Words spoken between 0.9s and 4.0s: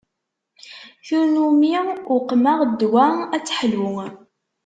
Tin umi uqmeɣ ddwa ad teḥlu.